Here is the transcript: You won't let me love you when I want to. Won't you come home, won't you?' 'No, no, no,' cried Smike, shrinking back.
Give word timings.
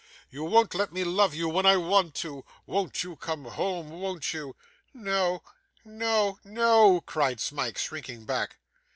You 0.31 0.45
won't 0.45 0.73
let 0.73 0.91
me 0.91 1.03
love 1.03 1.35
you 1.35 1.47
when 1.47 1.67
I 1.67 1.77
want 1.77 2.15
to. 2.25 2.43
Won't 2.65 3.03
you 3.03 3.17
come 3.17 3.45
home, 3.45 3.91
won't 3.91 4.33
you?' 4.33 4.55
'No, 4.95 5.43
no, 5.85 6.39
no,' 6.43 7.01
cried 7.01 7.39
Smike, 7.39 7.77
shrinking 7.77 8.25
back. 8.25 8.57